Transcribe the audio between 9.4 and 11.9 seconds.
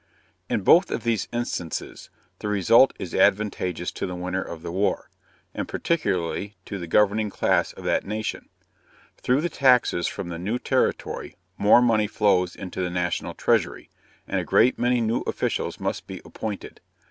the taxes from the new territory more